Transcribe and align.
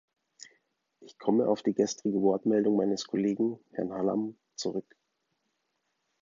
Ich 1.01 1.19
komme 1.19 1.47
auf 1.47 1.61
die 1.61 1.75
gestrige 1.75 2.23
Wortmeldung 2.23 2.75
meines 2.75 3.05
Kollegen, 3.05 3.59
Herrn 3.73 3.93
Hallam, 3.93 4.35
zurück. 4.55 4.95